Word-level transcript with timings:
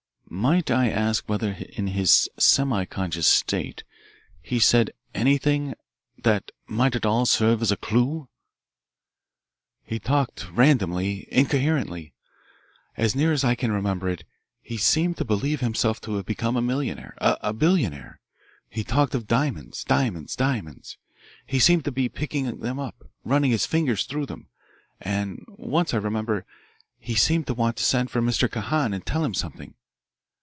"Might 0.33 0.71
I 0.71 0.89
ask 0.89 1.27
whether 1.27 1.51
in 1.51 1.87
his 1.87 2.29
semiconscious 2.39 3.27
state 3.27 3.83
he 4.41 4.59
said 4.61 4.91
anything 5.13 5.73
that 6.23 6.51
might 6.67 6.95
at 6.95 7.05
all 7.05 7.25
serve 7.25 7.61
as 7.61 7.69
a 7.69 7.75
clue?" 7.75 8.29
"He 9.83 9.99
talked 9.99 10.49
ramblingly, 10.49 11.27
incoherently. 11.29 12.13
As 12.95 13.13
near 13.13 13.33
as 13.33 13.43
I 13.43 13.55
can 13.55 13.73
remember 13.73 14.07
it, 14.07 14.23
he 14.61 14.77
seemed 14.77 15.17
to 15.17 15.25
believe 15.25 15.59
himself 15.59 15.99
to 16.03 16.15
have 16.15 16.25
become 16.25 16.55
a 16.55 16.61
millionaire, 16.61 17.13
a 17.19 17.51
billionaire. 17.51 18.21
He 18.69 18.85
talked 18.85 19.13
of 19.13 19.27
diamonds, 19.27 19.83
diamonds, 19.83 20.37
diamonds. 20.37 20.97
He 21.45 21.59
seemed 21.59 21.83
to 21.83 21.91
be 21.91 22.07
picking 22.07 22.61
them 22.61 22.79
up, 22.79 23.03
running 23.25 23.51
his 23.51 23.65
fingers 23.65 24.05
through 24.05 24.27
them, 24.27 24.47
and 25.01 25.43
once 25.49 25.93
I 25.93 25.97
remember 25.97 26.45
he 26.99 27.15
seemed 27.15 27.47
to 27.47 27.53
want 27.53 27.75
to 27.77 27.83
send 27.83 28.09
for 28.11 28.21
Mr. 28.21 28.49
Kahan 28.49 28.93
and 28.93 29.05
tell 29.05 29.25
him 29.25 29.33
something. 29.33 29.75